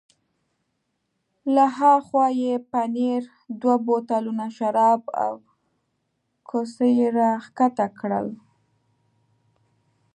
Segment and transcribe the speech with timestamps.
[1.53, 3.23] له ها خوا یې پنیر،
[3.61, 5.33] دوه بوتلونه شراب او
[6.49, 8.27] کوسۍ را کښته کړل.